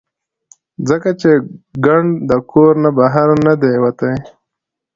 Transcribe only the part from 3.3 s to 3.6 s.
نۀ